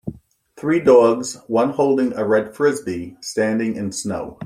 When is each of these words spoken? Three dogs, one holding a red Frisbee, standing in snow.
Three 0.55 0.79
dogs, 0.79 1.37
one 1.45 1.69
holding 1.73 2.11
a 2.17 2.25
red 2.25 2.55
Frisbee, 2.55 3.17
standing 3.21 3.75
in 3.75 3.91
snow. 3.91 4.39